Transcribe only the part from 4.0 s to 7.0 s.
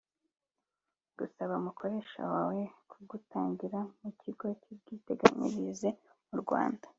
mu Kigo cy’Ubwiteganyirize mu Rwanda